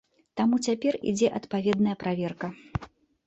Таму 0.39 0.55
цяпер 0.67 0.95
ідзе 1.11 1.29
адпаведная 1.39 1.95
праверка. 2.05 2.47